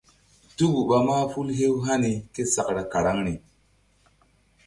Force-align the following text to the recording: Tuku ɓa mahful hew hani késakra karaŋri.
Tuku 0.57 0.81
ɓa 0.89 0.97
mahful 1.07 1.47
hew 1.59 1.75
hani 1.85 2.11
késakra 2.33 2.83
karaŋri. 2.91 3.33